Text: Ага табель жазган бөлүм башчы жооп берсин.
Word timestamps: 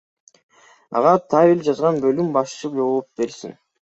Ага 1.01 1.11
табель 1.33 1.61
жазган 1.67 1.99
бөлүм 2.05 2.31
башчы 2.39 2.73
жооп 2.79 3.23
берсин. 3.23 3.55